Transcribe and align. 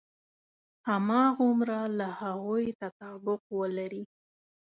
هماغومره 0.87 1.79
له 1.97 2.07
هغوی 2.19 2.65
تطابق 2.81 3.41
ولري. 3.59 4.03